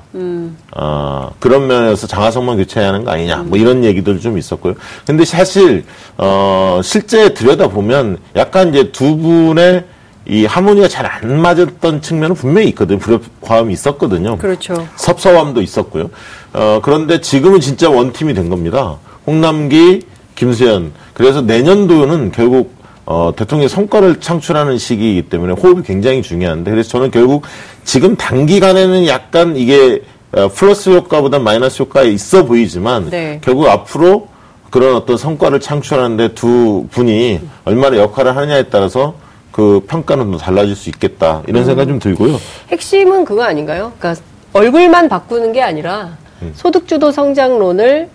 어, 0.76 1.32
그런 1.40 1.68
면에서 1.68 2.06
장하성만 2.06 2.58
교체해야 2.58 2.90
하는 2.90 3.06
거 3.06 3.12
아니냐. 3.12 3.44
뭐 3.44 3.58
이런 3.58 3.84
얘기들 3.86 4.20
좀 4.20 4.38
있었고요. 4.38 4.74
근데 5.06 5.24
사실 5.24 5.86
어, 6.18 6.82
실제 6.84 7.34
들여다 7.34 7.70
보면 7.70 8.18
약간 8.36 8.70
이제 8.70 8.92
두 8.92 9.16
분의 9.18 9.86
이 10.28 10.46
하모니가 10.46 10.88
잘 10.90 11.06
안 11.06 11.42
맞았던 11.42 12.02
측면은 12.02 12.36
분명히 12.36 12.68
있거든요. 12.70 13.00
불협화음이 13.00 13.74
있었거든요. 13.74 14.38
그렇죠. 14.38 14.86
섭섭함도 14.98 15.62
있었고요. 15.62 16.10
어, 16.54 16.80
그런데 16.84 17.22
지금은 17.22 17.62
진짜 17.62 17.90
원팀이 17.90 18.34
된 18.34 18.50
겁니다. 18.50 18.98
홍남기, 19.26 20.02
김수현. 20.36 20.92
그래서 21.20 21.42
내년도는 21.42 22.32
결국 22.32 22.72
어, 23.06 23.34
대통령 23.36 23.68
성과를 23.68 24.22
창출하는 24.22 24.78
시기이기 24.78 25.24
때문에 25.24 25.52
호흡이 25.52 25.84
굉장히 25.84 26.22
중요한데 26.22 26.72
그래서 26.72 26.92
저는 26.92 27.12
결국 27.12 27.44
지금 27.84 28.16
단기간에는 28.16 29.06
약간 29.08 29.58
이게 29.58 30.02
어, 30.32 30.48
플러스 30.48 30.90
효과보다 30.92 31.40
마이너스 31.40 31.82
효과가 31.82 32.06
있어 32.06 32.46
보이지만 32.46 33.10
네. 33.10 33.42
결국 33.44 33.68
앞으로 33.68 34.30
그런 34.70 34.96
어떤 34.96 35.18
성과를 35.18 35.60
창출하는데 35.60 36.36
두 36.36 36.88
분이 36.90 37.42
얼마나 37.66 37.98
역할을 37.98 38.38
하느냐에 38.38 38.64
따라서 38.70 39.16
그 39.52 39.84
평가는 39.90 40.32
또 40.32 40.38
달라질 40.38 40.74
수 40.74 40.88
있겠다 40.88 41.44
이런 41.48 41.66
생각이 41.66 41.90
좀 41.90 42.00
들고요. 42.00 42.40
핵심은 42.72 43.26
그거 43.26 43.44
아닌가요? 43.44 43.92
그러니까 44.00 44.22
얼굴만 44.54 45.10
바꾸는 45.10 45.52
게 45.52 45.62
아니라 45.62 46.18
음. 46.42 46.54
소득주도 46.56 47.12
성장론을 47.12 48.08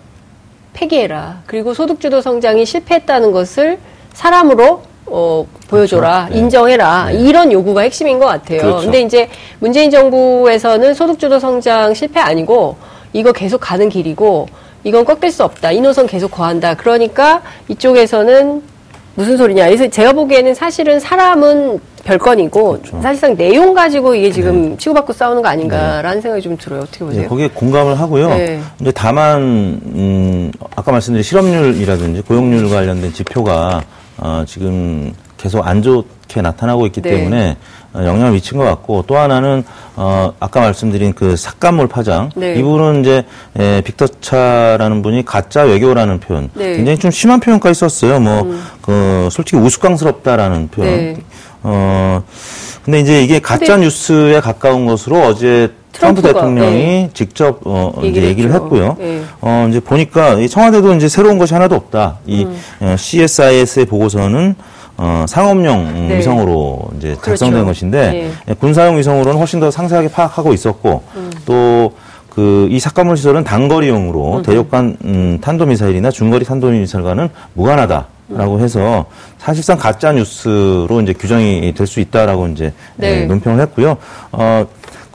폐기해라. 0.75 1.41
그리고 1.47 1.73
소득주도 1.73 2.21
성장이 2.21 2.65
실패했다는 2.65 3.31
것을 3.31 3.79
사람으로 4.13 4.83
어, 5.07 5.45
보여줘라, 5.67 6.29
네. 6.31 6.37
인정해라 6.37 7.11
이런 7.11 7.51
요구가 7.51 7.81
핵심인 7.81 8.19
것 8.19 8.25
같아요. 8.25 8.61
그렇죠. 8.61 8.81
근데 8.83 9.01
이제 9.01 9.29
문재인 9.59 9.91
정부에서는 9.91 10.93
소득주도 10.93 11.39
성장 11.39 11.93
실패 11.93 12.19
아니고 12.19 12.75
이거 13.13 13.31
계속 13.31 13.59
가는 13.59 13.87
길이고 13.89 14.47
이건 14.83 15.05
꺾일 15.05 15.31
수 15.31 15.43
없다. 15.43 15.71
이 15.71 15.81
노선 15.81 16.05
계속 16.07 16.31
거한다. 16.31 16.75
그러니까 16.75 17.41
이쪽에서는 17.67 18.61
무슨 19.15 19.37
소리냐. 19.37 19.65
그래서 19.65 19.87
제가 19.87 20.13
보기에는 20.13 20.53
사실은 20.53 20.99
사람은 20.99 21.79
별건이고 22.05 22.71
그렇죠. 22.71 23.01
사실상 23.01 23.35
내용 23.35 23.73
가지고 23.73 24.15
이게 24.15 24.31
지금 24.31 24.69
네. 24.69 24.77
치고받고 24.77 25.11
싸우는 25.11 25.41
거 25.41 25.49
아닌가라는 25.49 26.21
생각이 26.21 26.41
좀 26.41 26.55
들어요. 26.55 26.81
어떻게 26.81 27.03
예, 27.03 27.07
보세요? 27.07 27.27
거기에 27.27 27.47
공감을 27.49 27.99
하고요. 27.99 28.29
네. 28.29 28.61
근데 28.77 28.91
다만 28.91 29.41
음, 29.41 30.51
아까 30.75 30.91
말씀드린 30.91 31.23
실업률이라든지 31.23 32.21
고용률 32.21 32.69
관련된 32.69 33.11
지표가 33.11 33.83
어, 34.17 34.43
지금 34.47 35.13
계속 35.37 35.67
안 35.67 35.81
좋게 35.81 36.41
나타나고 36.41 36.85
있기 36.85 37.01
네. 37.01 37.09
때문에 37.09 37.57
어, 37.93 38.03
영향을 38.05 38.33
미친 38.33 38.57
것 38.59 38.65
같고 38.65 39.03
또 39.07 39.17
하나는 39.17 39.63
어, 39.95 40.31
아까 40.39 40.61
말씀드린 40.61 41.13
그 41.13 41.35
삭감몰 41.35 41.87
파장 41.87 42.29
네. 42.35 42.53
이분은 42.55 43.01
이제 43.01 43.25
에, 43.57 43.81
빅터 43.81 44.07
차라는 44.21 45.01
분이 45.01 45.25
가짜 45.25 45.63
외교라는 45.63 46.19
표현 46.19 46.49
네. 46.53 46.73
음. 46.73 46.75
굉장히 46.77 46.99
좀 46.99 47.09
심한 47.09 47.39
표현까지 47.39 47.79
썼어요. 47.79 48.19
뭐그 48.19 49.29
솔직히 49.31 49.57
우스꽝스럽다라는 49.57 50.67
표현. 50.67 50.95
네. 50.95 51.17
어 51.67 52.23
근데 52.83 52.99
이제 52.99 53.23
이게 53.23 53.39
가짜 53.39 53.77
뉴스에 53.77 54.39
가까운 54.39 54.85
것으로 54.85 55.21
어제 55.23 55.71
트럼프 55.91 56.21
대통령이 56.21 56.77
네. 56.77 57.09
직접 57.13 57.59
어, 57.65 57.93
이제 58.03 58.21
얘기를 58.23 58.51
했죠. 58.51 58.63
했고요. 58.65 58.95
네. 58.99 59.21
어 59.41 59.65
이제 59.69 59.79
보니까 59.79 60.33
이 60.35 60.47
청와대도 60.47 60.93
이제 60.95 61.07
새로운 61.07 61.37
것이 61.39 61.53
하나도 61.53 61.75
없다. 61.75 62.19
이 62.27 62.43
음. 62.45 62.59
어, 62.81 62.95
CSIS의 62.97 63.85
보고서는 63.85 64.55
어, 64.97 65.25
상업용 65.27 66.07
네. 66.09 66.17
위성으로 66.17 66.89
이제 66.97 67.15
작성된 67.15 67.51
그렇죠. 67.51 67.65
것인데 67.65 68.11
네. 68.11 68.31
예, 68.49 68.53
군사용 68.53 68.97
위성으로는 68.97 69.39
훨씬 69.39 69.59
더 69.59 69.71
상세하게 69.71 70.09
파악하고 70.09 70.53
있었고 70.53 71.03
음. 71.15 71.31
또 71.45 71.91
그 72.35 72.67
이 72.69 72.79
삭감물 72.79 73.15
시설은 73.15 73.45
단거리용으로 73.45 74.41
대륙간 74.41 74.97
음, 75.05 75.37
탄도미사일이나 75.41 76.11
중거리 76.11 76.43
탄도미사일과는 76.43 77.29
무관하다 77.53 78.07
라고 78.29 78.59
해서 78.59 79.05
사실상 79.37 79.77
가짜 79.77 80.11
뉴스로 80.11 80.99
이제 81.03 81.13
규정이 81.13 81.73
될 81.75 81.85
수 81.85 81.99
있다라고 81.99 82.47
이제 82.47 82.73
네. 82.95 83.21
예, 83.21 83.25
논평을 83.25 83.59
했고요. 83.61 83.97
어, 84.31 84.65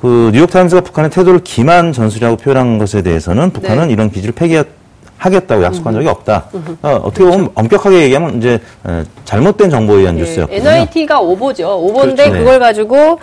그 0.01 0.31
뉴욕 0.33 0.49
타임스가 0.49 0.83
북한의 0.83 1.11
태도를 1.11 1.41
기만 1.43 1.93
전술이라고 1.93 2.37
표현한 2.37 2.79
것에 2.79 3.03
대해서는 3.03 3.51
북한은 3.51 3.89
네. 3.89 3.93
이런 3.93 4.11
기지를 4.11 4.33
폐기하겠다고 4.35 5.63
약속한 5.65 5.93
적이 5.95 6.07
없다. 6.09 6.45
어, 6.83 6.89
어떻게 7.05 7.25
보면 7.25 7.51
엄격하게 7.55 8.03
얘기하면 8.03 8.39
이제 8.39 8.61
에, 8.89 9.05
잘못된 9.25 9.71
정보에 9.71 10.01
의한 10.01 10.17
예, 10.17 10.23
뉴스였거든요. 10.23 10.61
NIT가 10.71 11.21
오보죠. 11.21 11.79
오보인데 11.81 12.25
그렇죠. 12.25 12.39
그걸 12.39 12.59
가지고 12.61 13.19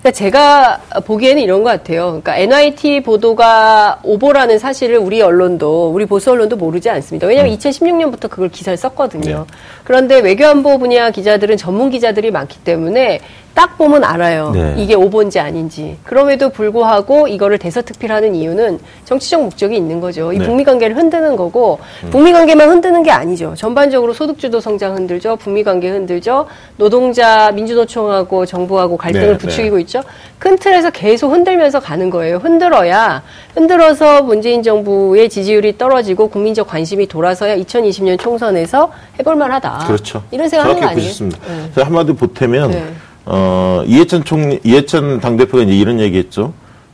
그러니까 0.00 0.10
제가 0.12 0.80
보기에는 1.04 1.42
이런 1.42 1.62
것 1.62 1.70
같아요. 1.70 2.06
그러니까 2.06 2.36
NIT 2.36 3.02
보도가 3.02 4.00
오보라는 4.02 4.58
사실을 4.58 4.96
우리 4.96 5.20
언론도 5.20 5.90
우리 5.90 6.06
보수 6.06 6.30
언론도 6.30 6.56
모르지 6.56 6.88
않습니다. 6.88 7.26
왜냐하면 7.26 7.52
음. 7.52 7.58
2016년부터 7.58 8.30
그걸 8.30 8.48
기사를 8.48 8.76
썼거든요. 8.78 9.46
네. 9.46 9.54
그런데 9.84 10.20
외교안보 10.20 10.78
분야 10.78 11.10
기자들은 11.10 11.58
전문 11.58 11.90
기자들이 11.90 12.30
많기 12.30 12.58
때문에 12.60 13.20
딱 13.54 13.76
보면 13.76 14.04
알아요. 14.04 14.52
네. 14.52 14.74
이게 14.78 14.94
오보인지 14.94 15.38
아닌지. 15.40 15.96
그럼에도 16.04 16.50
불구하고 16.50 17.28
이거를 17.28 17.58
대서특필하는 17.58 18.34
이유는 18.34 18.78
정치적 19.04 19.42
목적이 19.42 19.76
있는 19.76 20.00
거죠. 20.00 20.32
이 20.32 20.38
네. 20.38 20.44
북미 20.44 20.64
관계를 20.64 20.96
흔드는 20.96 21.36
거고 21.36 21.78
북미 22.10 22.32
관계만 22.32 22.68
흔드는 22.68 23.02
게 23.02 23.10
아니죠. 23.10 23.54
전반적으로 23.56 24.12
소득주도 24.12 24.60
성장 24.60 24.96
흔들죠. 24.96 25.36
북미 25.36 25.64
관계 25.64 25.90
흔들죠. 25.90 26.46
노동자 26.76 27.50
민주노총하고 27.52 28.46
정부하고 28.46 28.96
갈등을 28.96 29.32
네, 29.32 29.38
부추기고 29.38 29.76
네. 29.76 29.82
있죠. 29.82 30.02
큰 30.38 30.56
틀에서 30.56 30.90
계속 30.90 31.32
흔들면서 31.32 31.80
가는 31.80 32.08
거예요. 32.08 32.36
흔들어야 32.36 33.22
흔들어서 33.54 34.22
문재인 34.22 34.62
정부의 34.62 35.28
지지율이 35.28 35.76
떨어지고 35.76 36.28
국민적 36.28 36.66
관심이 36.68 37.06
돌아서야 37.06 37.56
2020년 37.56 38.18
총선에서 38.18 38.90
해볼 39.18 39.34
만하다. 39.36 39.84
그렇죠. 39.86 40.22
이런 40.30 40.48
생각 40.48 40.64
하는 40.64 40.74
거 40.76 40.80
정확히 40.80 40.98
아니에요? 40.98 41.08
보셨습니다. 41.08 41.38
네. 41.74 41.82
한마디 41.82 42.12
보태면 42.12 42.70
네. 42.70 42.84
어, 43.26 43.82
이해찬 43.86 44.24
총리, 44.24 44.58
이해찬 44.64 45.20
당대표가 45.20 45.62
이제 45.64 45.76
이런 45.76 46.00
얘기했죠. 46.00 46.52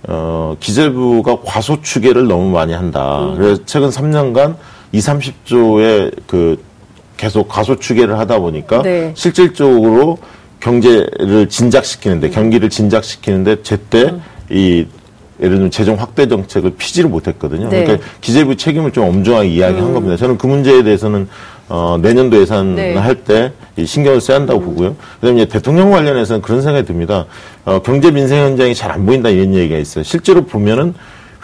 어, 0.09 0.57
기재부가 0.61 1.39
과소 1.45 1.83
추계를 1.83 2.27
너무 2.27 2.51
많이 2.51 2.73
한다. 2.73 3.25
음. 3.25 3.37
그래서 3.37 3.63
최근 3.65 3.89
3년간 3.89 4.57
2, 4.93 4.99
30조의 4.99 6.13
그 6.27 6.63
계속 7.17 7.49
과소 7.49 7.77
추계를 7.77 8.19
하다 8.19 8.39
보니까 8.41 8.83
네. 8.83 9.13
실질적으로 9.15 10.19
경제를 10.61 11.49
진작시키는데 11.49 12.31
경기를 12.31 12.69
진작시키는데 12.71 13.63
제때 13.63 14.15
이 14.51 14.87
예를 15.39 15.57
들면 15.57 15.71
재정 15.71 15.97
확대 15.97 16.29
정책을 16.29 16.77
피지를 16.77 17.11
못했거든요. 17.11 17.69
네. 17.69 17.81
음. 17.81 17.85
그러니까 17.85 18.07
기재부 18.21 18.57
책임을 18.57 18.93
좀 18.93 19.05
엄중하게 19.05 19.49
이야기한 19.49 19.93
겁니다. 19.93 20.17
저는 20.17 20.39
그 20.39 20.47
문제에 20.47 20.83
대해서는 20.83 21.29
어, 21.69 21.99
내년도 22.01 22.41
예산 22.41 22.75
네. 22.75 22.95
음. 22.95 22.99
할때 22.99 23.53
신경을 23.83 24.21
써야 24.21 24.39
한다고 24.39 24.61
보고요. 24.61 24.97
그다음에 25.21 25.43
이제 25.43 25.49
대통령 25.51 25.91
관련해서는 25.91 26.41
그런 26.43 26.63
생각이 26.63 26.87
듭니다. 26.87 27.27
어, 27.65 27.81
경제 27.81 28.11
민생 28.11 28.39
현장이 28.45 28.75
잘 28.75 28.87
안 28.91 29.05
보인다 29.05 29.29
이런 29.29 29.53
얘기가 29.55 29.79
있어요. 29.79 30.05
실제로 30.05 30.45
보면은 30.47 30.95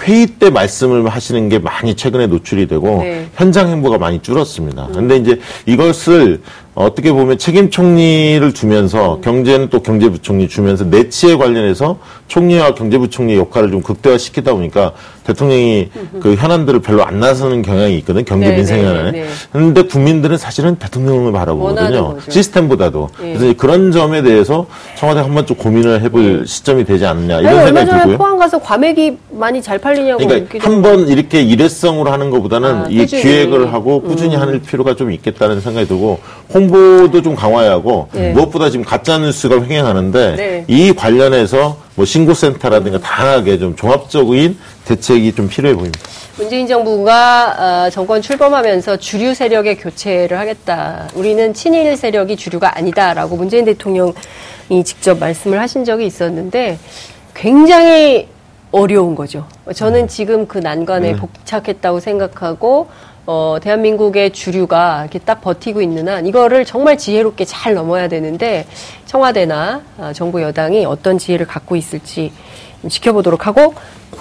회의 0.04 0.26
때 0.26 0.48
말씀을 0.50 1.06
하시는 1.08 1.48
게 1.48 1.58
많이 1.58 1.94
최근에 1.94 2.26
노출이 2.28 2.66
되고 2.66 3.00
네. 3.02 3.28
현장 3.34 3.68
행보가 3.68 3.98
많이 3.98 4.20
줄었습니다. 4.22 4.88
근데 4.94 5.16
이제 5.16 5.40
이것을 5.66 6.40
어떻게 6.74 7.12
보면 7.12 7.36
책임 7.36 7.68
총리를 7.68 8.50
두면서 8.54 9.20
경제는 9.22 9.68
또 9.68 9.82
경제부총리 9.82 10.48
주면서 10.48 10.84
내치에 10.84 11.36
관련해서 11.36 11.98
총리와 12.28 12.74
경제부총리 12.74 13.36
역할을 13.36 13.70
좀 13.70 13.82
극대화시키다 13.82 14.54
보니까 14.54 14.92
대통령이 15.24 15.90
그 16.20 16.34
현안들을 16.34 16.80
별로 16.80 17.04
안 17.04 17.20
나서는 17.20 17.60
경향이 17.62 17.96
있거든 17.98 18.24
경제 18.24 18.48
네, 18.48 18.56
민생 18.56 18.80
네, 18.82 18.88
현안에. 18.88 19.10
네. 19.12 19.26
근데 19.52 19.82
국민들은 19.82 20.38
사실은 20.38 20.76
대통령을 20.76 21.30
바라보거든요. 21.32 22.16
시스템보다도. 22.28 23.08
예. 23.22 23.34
그래서 23.34 23.54
그런 23.56 23.92
점에 23.92 24.22
대해서 24.22 24.66
청와대가 24.96 25.26
한번 25.26 25.44
좀 25.46 25.56
고민을 25.58 26.00
해볼 26.02 26.44
시점이 26.46 26.84
되지 26.86 27.04
않느냐 27.06 27.36
아니, 27.36 27.46
이런 27.46 27.58
얼마 27.58 27.80
생각이 27.80 27.98
들고요. 28.00 28.18
포항 28.18 28.38
가서 28.38 28.58
과메기 28.58 29.18
많이 29.30 29.60
잘 29.62 29.78
팔리냐고 29.78 30.26
그러니까 30.26 30.58
한 30.60 30.82
번 30.82 31.06
이렇게 31.06 31.42
일회성으로 31.42 32.10
하는 32.10 32.30
것보다는 32.30 32.74
아, 32.74 32.86
이 32.88 32.96
꾸준히. 32.98 33.22
음. 33.22 33.28
기획을 33.28 33.72
하고 33.74 34.00
꾸준히 34.00 34.34
하는 34.34 34.60
필요가 34.62 34.96
좀 34.96 35.12
있겠다는 35.12 35.60
생각이 35.60 35.86
들고 35.86 36.18
홍보도 36.62 37.22
좀 37.22 37.34
강화해야 37.34 37.72
하고 37.72 38.08
네. 38.12 38.32
무엇보다 38.32 38.70
지금 38.70 38.84
가짜 38.84 39.18
뉴스가 39.18 39.62
횡행하는데 39.62 40.36
네. 40.36 40.64
이 40.68 40.92
관련해서 40.92 41.76
뭐 41.94 42.04
신고센터라든가 42.04 42.98
다양하게 42.98 43.58
좀 43.58 43.76
종합적인 43.76 44.58
대책이 44.84 45.34
좀 45.34 45.48
필요해 45.48 45.74
보입니다. 45.74 46.00
문재인 46.36 46.66
정부가 46.66 47.86
어, 47.86 47.90
정권 47.90 48.22
출범하면서 48.22 48.96
주류 48.96 49.34
세력의 49.34 49.76
교체를 49.78 50.38
하겠다. 50.38 51.08
우리는 51.14 51.52
친일 51.52 51.96
세력이 51.96 52.36
주류가 52.36 52.76
아니다라고 52.78 53.36
문재인 53.36 53.64
대통령이 53.64 54.14
직접 54.84 55.18
말씀을 55.18 55.60
하신 55.60 55.84
적이 55.84 56.06
있었는데 56.06 56.78
굉장히 57.34 58.28
어려운 58.72 59.14
거죠. 59.14 59.46
저는 59.74 60.08
지금 60.08 60.46
그 60.46 60.58
난관에 60.58 61.16
복착했다고 61.16 62.00
생각하고 62.00 62.88
어, 63.24 63.58
대한민국의 63.62 64.32
주류가 64.32 65.02
이렇게 65.02 65.18
딱 65.20 65.40
버티고 65.40 65.80
있는 65.80 66.08
한 66.08 66.26
이거를 66.26 66.64
정말 66.64 66.98
지혜롭게 66.98 67.44
잘 67.44 67.74
넘어야 67.74 68.08
되는데 68.08 68.66
청와대나 69.06 69.82
아, 69.98 70.12
정부 70.12 70.42
여당이 70.42 70.84
어떤 70.86 71.18
지혜를 71.18 71.46
갖고 71.46 71.76
있을지 71.76 72.32
지켜보도록 72.88 73.46
하고 73.46 73.74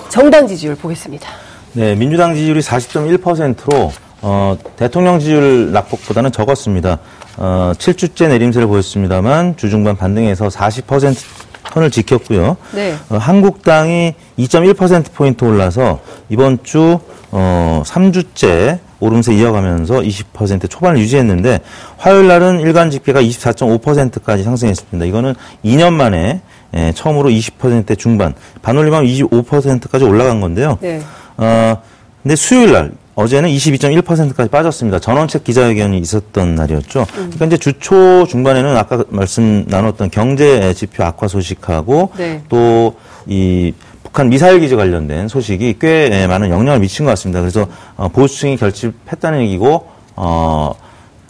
정당 0.09 0.45
지지율 0.45 0.75
보겠습니다. 0.75 1.27
네, 1.73 1.95
민주당 1.95 2.35
지지율이 2.35 2.59
40.1%로 2.59 3.91
어, 4.21 4.55
대통령 4.75 5.17
지지율 5.17 5.71
낙폭보다는 5.71 6.31
적었습니다. 6.31 6.99
어, 7.37 7.71
7주째 7.75 8.27
내림세를 8.27 8.67
보였습니다만 8.67 9.57
주중반 9.57 9.95
반등해서 9.97 10.47
40% 10.47 11.40
선을 11.73 11.91
지켰고요. 11.91 12.57
네. 12.73 12.95
어, 13.09 13.17
한국당이 13.17 14.13
2.1%포인트 14.37 15.43
올라서 15.45 15.99
이번 16.29 16.63
주 16.63 16.99
어, 17.31 17.83
3주째 17.85 18.79
오름세 18.99 19.33
이어가면서 19.33 19.95
20% 20.01 20.69
초반을 20.69 20.99
유지했는데 20.99 21.59
화요일 21.97 22.27
날은 22.27 22.59
일간 22.59 22.91
집계가 22.91 23.21
24.5%까지 23.21 24.43
상승했습니다. 24.43 25.05
이거는 25.05 25.33
2년 25.65 25.93
만에 25.93 26.41
예, 26.73 26.93
처음으로 26.93 27.29
20% 27.29 27.97
중반, 27.97 28.33
반올림하면 28.61 29.09
25%까지 29.09 30.05
올라간 30.05 30.39
건데요. 30.39 30.77
네. 30.79 31.01
어, 31.35 31.81
근데 32.23 32.35
수요일 32.35 32.71
날 32.71 32.91
어제는 33.15 33.49
22.1%까지 33.49 34.49
빠졌습니다. 34.49 34.99
전원책 34.99 35.43
기자회견이 35.43 35.97
있었던 35.99 36.55
날이었죠. 36.55 37.05
그러니까 37.13 37.45
이제 37.45 37.57
주초 37.57 38.25
중반에는 38.27 38.77
아까 38.77 39.03
말씀 39.09 39.65
나눴던 39.67 40.11
경제 40.11 40.73
지표 40.73 41.03
악화 41.03 41.27
소식하고 41.27 42.11
네. 42.17 42.41
또이 42.49 43.73
북한 44.03 44.29
미사일 44.29 44.59
기지 44.59 44.75
관련된 44.75 45.27
소식이 45.27 45.77
꽤 45.79 46.27
많은 46.27 46.49
영향을 46.49 46.79
미친 46.79 47.05
것 47.05 47.11
같습니다. 47.11 47.39
그래서 47.39 47.67
어, 47.95 48.07
보수층이 48.09 48.57
결집했다는 48.57 49.41
얘기고 49.41 49.87
어, 50.15 50.75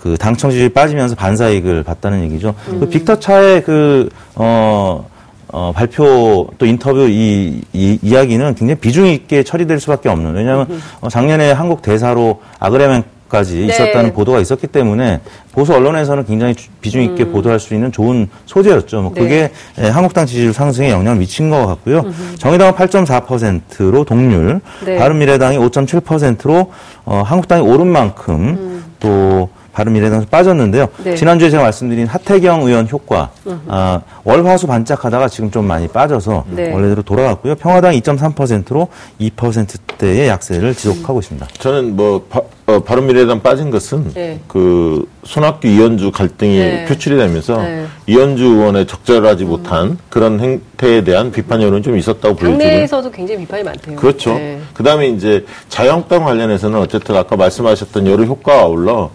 그 0.01 0.17
당청 0.17 0.50
지지율이 0.50 0.73
빠지면서 0.73 1.15
반사이익을 1.15 1.83
봤다는 1.83 2.23
얘기죠. 2.23 2.55
그 2.65 2.89
빅터 2.89 3.19
차의 3.19 3.63
그, 3.63 4.09
어, 4.33 5.07
어, 5.51 5.72
발표 5.75 6.48
또 6.58 6.65
인터뷰 6.65 7.08
이, 7.10 7.62
이 7.74 8.00
이야기는 8.01 8.55
굉장히 8.55 8.79
비중 8.79 9.08
있게 9.08 9.43
처리될 9.43 9.79
수밖에 9.79 10.10
없는 10.10 10.34
왜냐하면 10.34 10.81
어, 11.01 11.10
작년에 11.10 11.51
한국 11.51 11.81
대사로 11.81 12.41
아그레멘 12.60 13.03
까지 13.27 13.60
네. 13.60 13.67
있었다는 13.67 14.12
보도가 14.12 14.41
있었기 14.41 14.67
때문에 14.67 15.22
보수 15.53 15.74
언론에서는 15.74 16.25
굉장히 16.25 16.53
주- 16.53 16.70
비중 16.81 17.01
있게 17.03 17.29
보도할 17.29 17.62
수 17.62 17.74
있는 17.74 17.89
좋은 17.89 18.27
소재였죠. 18.46 19.01
뭐 19.03 19.13
네. 19.15 19.22
그게 19.22 19.51
예, 19.79 19.88
한국당 19.88 20.25
지지율 20.25 20.51
상승에 20.51 20.89
영향을 20.89 21.17
미친 21.17 21.50
것 21.50 21.65
같고요. 21.65 22.03
정의당은 22.38 22.74
8.4%로 22.74 24.03
동률, 24.03 24.60
네. 24.86 24.98
바른미래당이 24.98 25.58
5.7%로 25.60 26.74
어, 27.05 27.24
한국당이 27.25 27.62
오른 27.65 27.88
만큼 27.88 28.84
또 29.00 29.48
바른미래당에서 29.73 30.27
빠졌는데요. 30.29 30.87
네. 31.03 31.15
지난주에 31.15 31.49
제가 31.49 31.63
말씀드린 31.63 32.07
하태경 32.07 32.63
의원 32.63 32.87
효과, 32.89 33.29
아, 33.67 34.01
월화수 34.23 34.67
반짝하다가 34.67 35.27
지금 35.29 35.51
좀 35.51 35.65
많이 35.65 35.87
빠져서 35.87 36.45
네. 36.49 36.73
원래대로 36.73 37.01
돌아갔고요. 37.03 37.55
평화당 37.55 37.93
2.3%로 37.93 38.87
2%대의 39.19 40.27
약세를 40.27 40.75
지속하고 40.75 41.19
있습니다. 41.19 41.47
저는 41.59 41.95
뭐 41.95 42.25
바, 42.29 42.41
어, 42.67 42.79
바른미래당 42.79 43.41
빠진 43.41 43.71
것은 43.71 44.13
네. 44.13 44.39
그 44.47 45.05
손학규 45.23 45.67
이현주 45.67 46.11
갈등이 46.11 46.57
네. 46.57 46.85
표출이 46.85 47.17
되면서 47.17 47.61
네. 47.61 47.85
이현주 48.07 48.43
의원의 48.43 48.87
적절하지 48.87 49.45
못한 49.45 49.97
그런 50.09 50.39
행태에 50.39 51.03
대한 51.03 51.31
비판 51.31 51.61
여론이 51.61 51.81
좀 51.81 51.97
있었다고 51.97 52.35
보여지고요. 52.35 52.57
당내에서도 52.57 53.11
굉장히 53.11 53.41
비판이 53.41 53.63
많대요. 53.63 53.95
그렇죠. 53.97 54.33
네. 54.33 54.59
그 54.73 54.83
다음에 54.83 55.07
이제 55.09 55.45
자유한국당 55.69 56.23
관련해서는 56.23 56.79
어쨌든 56.79 57.15
아까 57.15 57.35
말씀하셨던 57.35 58.07
여러 58.07 58.23
효과와 58.23 58.61
아울러 58.61 59.11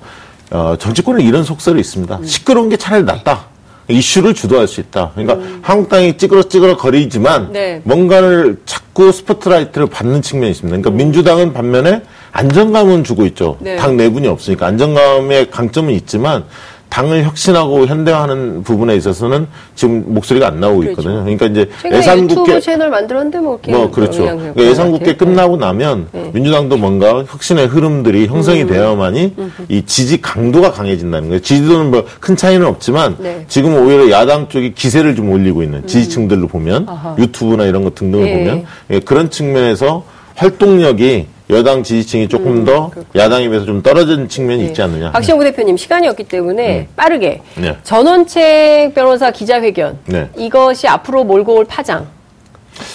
어, 0.50 0.76
정치권에 0.78 1.24
이런 1.24 1.42
속설이 1.42 1.80
있습니다. 1.80 2.20
시끄러운 2.24 2.68
게 2.68 2.76
차라리 2.76 3.04
낫다. 3.04 3.46
이슈를 3.88 4.34
주도할 4.34 4.66
수 4.66 4.80
있다. 4.80 5.12
그러니까 5.14 5.38
한국당이 5.62 6.16
찌그러찌그러 6.16 6.76
거리지만 6.76 7.42
음. 7.46 7.52
네. 7.52 7.80
뭔가를 7.84 8.60
자꾸 8.64 9.12
스포트라이트를 9.12 9.86
받는 9.86 10.22
측면이 10.22 10.50
있습니다. 10.50 10.76
그러니까 10.76 10.90
민주당은 10.90 11.52
반면에 11.52 12.02
안정감은 12.32 13.04
주고 13.04 13.24
있죠. 13.26 13.56
음. 13.60 13.64
네. 13.64 13.76
당 13.76 13.96
내분이 13.96 14.26
없으니까 14.26 14.66
안정감의 14.66 15.50
강점은 15.50 15.94
있지만 15.94 16.44
당을 16.88 17.24
혁신하고 17.24 17.86
현대화하는 17.86 18.62
부분에 18.62 18.94
있어서는 18.96 19.46
지금 19.74 20.04
목소리가 20.14 20.46
안 20.46 20.60
나오고 20.60 20.78
그렇죠. 20.80 20.90
있거든요. 20.92 21.20
그러니까 21.24 21.46
이제 21.46 21.68
예산국회 21.92 22.60
채널 22.60 22.90
만들었는데 22.90 23.38
뭐 23.38 23.60
뭐 23.68 23.90
그렇죠. 23.90 24.22
그러니까 24.22 24.62
예산국회. 24.62 25.16
끝나고 25.16 25.56
나면 25.56 26.08
네. 26.12 26.30
민주당도 26.32 26.76
뭔가 26.76 27.24
혁신의 27.26 27.66
흐름들이 27.66 28.26
형성이 28.28 28.62
음. 28.62 28.68
되어야만이 28.68 29.34
이 29.68 29.82
지지 29.84 30.20
강도가 30.22 30.70
강해진다는 30.72 31.28
거예요. 31.28 31.40
지지도는 31.42 31.90
뭐 31.90 32.06
큰 32.20 32.34
차이는 32.36 32.66
없지만 32.66 33.16
네. 33.18 33.44
지금 33.48 33.74
오히려 33.74 34.08
야당 34.10 34.48
쪽이 34.48 34.74
기세를 34.74 35.14
좀 35.16 35.30
올리고 35.30 35.62
있는 35.62 35.86
지지층들로 35.86 36.48
보면 36.48 36.82
음. 36.82 36.88
아하. 36.88 37.16
유튜브나 37.18 37.64
이런 37.66 37.84
것 37.84 37.94
등등을 37.94 38.26
예. 38.26 38.34
보면 38.38 38.64
예, 38.90 39.00
그런 39.00 39.30
측면에서 39.30 40.04
활동력이 40.34 41.26
여당 41.48 41.82
지지층이 41.82 42.28
조금 42.28 42.64
더 42.64 42.90
야당에 43.14 43.48
비해서 43.48 43.64
좀 43.64 43.80
떨어진 43.82 44.28
측면이 44.28 44.62
네. 44.64 44.68
있지 44.68 44.82
않느냐. 44.82 45.12
박시영 45.12 45.38
부대표님 45.38 45.76
시간이 45.76 46.08
없기 46.08 46.24
때문에 46.24 46.88
빠르게 46.96 47.40
네. 47.54 47.76
전원책 47.84 48.94
변호사 48.94 49.30
기자회견 49.30 49.98
네. 50.06 50.28
이것이 50.36 50.88
앞으로 50.88 51.22
몰고 51.24 51.54
올 51.54 51.64
파장 51.64 52.06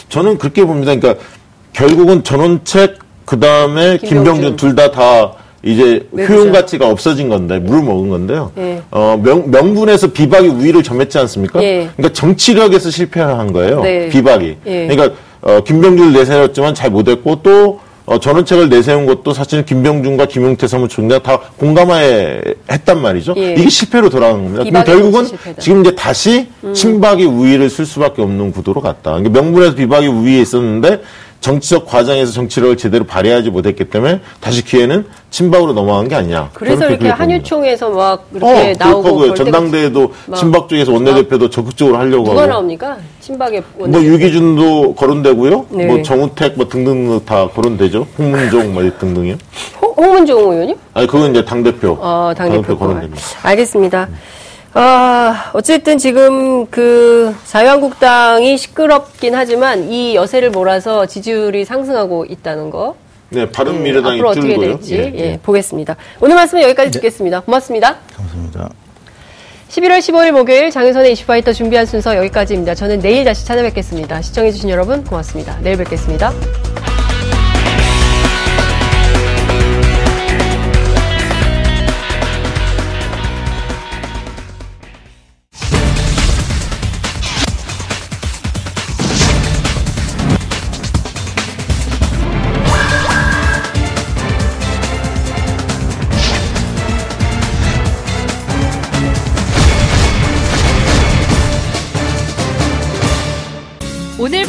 저는 0.10 0.38
그렇게 0.38 0.66
봅니다. 0.66 0.94
그러니까 0.94 1.24
결국은 1.72 2.24
전원책 2.24 3.00
그 3.24 3.40
다음에 3.40 3.98
김병준. 3.98 4.24
김병준 4.34 4.56
둘 4.58 4.76
다 4.76 4.92
다 4.92 5.34
이제 5.64 6.06
왜 6.12 6.26
효용? 6.26 6.52
가치가 6.52 6.90
없어진 6.90 7.30
건데 7.30 7.60
물을 7.60 7.84
먹은 7.84 8.10
건데요. 8.10 8.52
예. 8.58 8.82
어, 8.90 9.18
명, 9.24 9.50
명분에서 9.52 10.08
비박이 10.12 10.48
우위를 10.48 10.82
점했지 10.84 11.20
않습니까? 11.20 11.62
예. 11.64 11.88
그러니까 11.96 12.12
정치력에서 12.14 12.90
실패한 12.90 13.54
거예요. 13.54 13.82
네. 13.82 14.10
비박이. 14.10 14.58
예. 14.66 14.88
그러니까 14.88 15.16
어, 15.42 15.62
김병준을 15.64 16.14
내세웠지만 16.14 16.74
잘 16.74 16.90
못했고 16.90 17.42
또 17.44 17.80
어, 18.12 18.20
전원책을 18.20 18.68
내세운 18.68 19.06
것도 19.06 19.34
사실 19.34 19.64
김병준과 19.64 20.26
김용태 20.26 20.68
사무총장 20.68 21.24
다 21.24 21.40
공감하에 21.56 22.42
했단 22.70 23.02
말이죠. 23.02 23.36
예. 23.38 23.54
이게 23.54 23.70
실패로 23.70 24.10
돌아간 24.10 24.54
겁니다. 24.54 24.84
그럼 24.84 24.84
결국은. 24.84 25.26
지금 25.58 25.80
이제 25.80 25.96
다시 25.96 26.50
친박이 26.74 27.24
우위를 27.24 27.70
쓸 27.70 27.86
수밖에 27.86 28.22
없는 28.22 28.52
구도로 28.52 28.82
갔다. 28.82 29.12
그러니까 29.12 29.30
명분에서 29.42 29.76
비박이 29.76 30.08
우위에 30.08 30.42
있었는데 30.42 31.02
정치적 31.42 31.88
과정에서 31.88 32.32
정치력을 32.32 32.78
제대로 32.78 33.04
발휘하지 33.04 33.50
못했기 33.50 33.86
때문에 33.86 34.22
다시 34.40 34.64
기회는 34.64 35.06
친박으로 35.32 35.74
넘어간 35.74 36.08
게 36.08 36.14
아니냐. 36.16 36.52
그래서 36.54 36.88
이렇게. 36.88 37.10
한유총에서 37.10 37.90
막 37.90 38.28
이렇게 38.34 38.72
어, 38.72 38.76
나오고. 38.78 39.10
벌떼가- 39.10 39.36
전당대회도 39.36 40.14
막- 40.28 40.38
친박 40.38 40.70
쪽에서 40.70 40.94
원내대표도 40.94 41.50
적극적으로 41.50 41.98
하려고 41.98 42.26
누가 42.30 42.42
하고. 42.44 42.52
나옵니까? 42.52 42.98
친박의 43.22 43.64
뭐 43.76 43.86
원내대표. 43.88 44.14
유기준도 44.14 44.94
거론되고요. 44.96 45.66
네. 45.72 45.86
뭐 45.86 46.02
정우택 46.04 46.54
뭐 46.58 46.68
등등 46.70 47.20
다 47.26 47.48
거론되죠. 47.48 48.06
홍문종 48.20 48.74
뭐 48.74 48.84
등등이요. 49.00 49.36
홍- 49.82 49.94
홍문종 49.98 50.40
의원님? 50.52 50.76
아니 50.94 51.08
그건 51.08 51.32
이제 51.32 51.44
당 51.44 51.64
대표. 51.64 51.98
어, 52.00 52.34
당대표 52.38 52.78
거론됩니다. 52.78 53.20
알겠습니다. 53.42 54.10
아, 54.74 55.52
어쨌든 55.54 55.98
지금 55.98 56.66
그 56.68 57.36
자유한국당이 57.46 58.58
시끄럽긴 58.58 59.36
하지만 59.36 59.92
이 59.92 60.16
여세를 60.16 60.52
몰아서 60.52 61.06
지지율이 61.06 61.66
상승하고 61.66 62.26
있다는 62.26 62.70
거. 62.70 62.96
네, 63.30 63.50
바른 63.50 63.76
예, 63.76 63.80
미래당이 63.80 64.16
앞으로 64.16 64.30
어떻게. 64.30 64.58
될지 64.58 64.96
예, 65.16 65.40
보겠습니다. 65.42 65.96
오늘 66.20 66.36
말씀은 66.36 66.64
여기까지 66.64 66.92
듣겠습니다. 66.92 67.42
고맙습니다. 67.42 67.98
감사합니다. 68.16 68.70
11월 69.70 70.00
15일 70.00 70.32
목요일 70.32 70.70
장윤선의 70.70 71.14
이슈파이터 71.14 71.54
준비한 71.54 71.86
순서 71.86 72.16
여기까지입니다. 72.18 72.76
저는 72.76 73.00
내일 73.00 73.24
다시 73.24 73.46
찾아뵙겠습니다. 73.46 74.22
시청해주신 74.22 74.70
여러분 74.70 75.04
고맙습니다. 75.06 75.58
내일 75.62 75.78
뵙겠습니다. 75.78 76.34